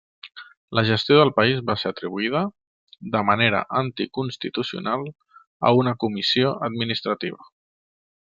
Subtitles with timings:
[0.77, 2.41] La gestió del país va ser atribuïda,
[3.17, 5.05] de manera anticonstitucional,
[5.71, 7.49] a una comissió administrativa.